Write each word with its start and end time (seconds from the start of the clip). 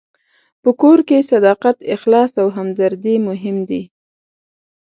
په 0.63 0.69
کور 0.81 0.99
کې 1.07 1.27
صداقت، 1.31 1.77
اخلاص 1.95 2.31
او 2.41 2.47
همدردي 2.57 3.15
مهم 3.27 3.57
دي. 3.69 3.83